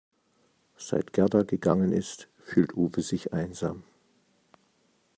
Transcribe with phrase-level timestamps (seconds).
[0.79, 3.83] Seit Gerda gegangen ist, fühlt Uwe sich einsam.